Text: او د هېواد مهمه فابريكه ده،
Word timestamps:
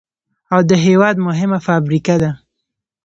او 0.53 0.61
د 0.69 0.71
هېواد 0.85 1.15
مهمه 1.27 1.59
فابريكه 1.67 2.15
ده، 2.21 2.31